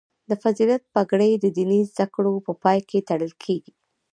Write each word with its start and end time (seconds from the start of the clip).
د 0.29 0.31
فضیلت 0.43 0.83
پګړۍ 0.93 1.33
د 1.39 1.45
دیني 1.57 1.79
زده 1.91 2.05
کړو 2.13 2.33
په 2.45 2.51
پای 2.63 2.79
کې 2.89 3.05
تړل 3.09 3.31
کیږي. 3.43 3.73